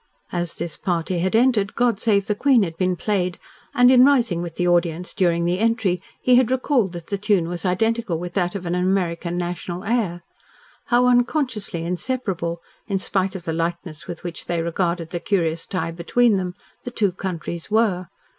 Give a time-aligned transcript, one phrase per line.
[0.31, 3.37] As this party had entered, "God save the Queen" had been played,
[3.75, 7.47] and, in rising with the audience during the entry, he had recalled that the tune
[7.47, 10.23] was identical with that of an American national air.
[10.85, 15.91] How unconsciously inseparable in spite of the lightness with which they regarded the curious tie
[15.91, 18.07] between them the two countries were.